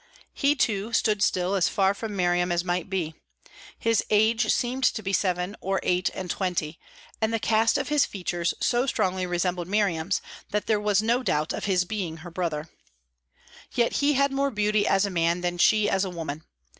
He 0.33 0.55
too, 0.55 0.93
stood 0.93 1.21
still, 1.21 1.53
as 1.53 1.69
far 1.69 1.93
from 1.93 2.15
Miriam 2.15 2.51
as 2.51 2.63
might 2.63 2.89
be. 2.89 3.13
His 3.77 4.03
age 4.09 4.51
seemed 4.51 4.83
to 4.85 5.03
be 5.03 5.13
seven 5.13 5.55
or 5.61 5.79
eight 5.83 6.09
and 6.15 6.27
twenty, 6.27 6.79
and 7.21 7.31
the 7.31 7.37
cast 7.37 7.77
of 7.77 7.89
his 7.89 8.03
features 8.07 8.55
so 8.59 8.87
strongly 8.87 9.27
resembled 9.27 9.67
Miriam's 9.67 10.19
that 10.49 10.65
there 10.65 10.81
was 10.81 11.03
no 11.03 11.21
doubt 11.21 11.53
of 11.53 11.65
his 11.65 11.85
being 11.85 12.17
her 12.25 12.31
brother. 12.31 12.67
Yet 13.73 13.97
he 13.97 14.13
had 14.13 14.31
more 14.31 14.49
beauty 14.49 14.87
as 14.87 15.05
a 15.05 15.11
man 15.11 15.41
than 15.41 15.59
she 15.59 15.87
as 15.87 16.03
a 16.03 16.09
woman. 16.09 16.45